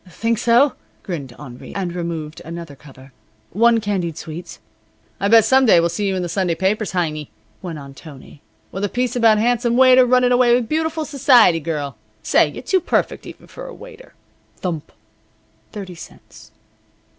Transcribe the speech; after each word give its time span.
"Think 0.09 0.39
so?" 0.39 0.73
grinned 1.03 1.31
Henri, 1.37 1.75
and 1.75 1.93
removed 1.93 2.41
another 2.43 2.75
cover. 2.75 3.11
"One 3.51 3.79
candied 3.79 4.17
sweets." 4.17 4.57
"I 5.19 5.27
bet 5.27 5.45
some 5.45 5.67
day 5.67 5.79
we'll 5.79 5.89
see 5.89 6.07
you 6.07 6.15
in 6.15 6.23
the 6.23 6.27
Sunday 6.27 6.55
papers, 6.55 6.93
Heiny," 6.93 7.29
went 7.61 7.77
on 7.77 7.93
Tony, 7.93 8.41
"with 8.71 8.83
a 8.83 8.89
piece 8.89 9.15
about 9.15 9.37
handsome 9.37 9.77
waiter 9.77 10.03
runnin' 10.03 10.31
away 10.31 10.55
with 10.55 10.67
beautiful 10.67 11.05
s'ciety 11.05 11.63
girl. 11.63 11.97
Say; 12.23 12.49
you're 12.49 12.63
too 12.63 12.81
perfect 12.81 13.27
even 13.27 13.45
for 13.45 13.67
a 13.67 13.75
waiter." 13.75 14.15
Thump! 14.57 14.91
Thirty 15.71 15.93
cents. 15.93 16.49